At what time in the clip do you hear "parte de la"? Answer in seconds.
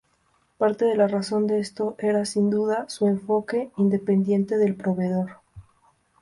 0.57-1.07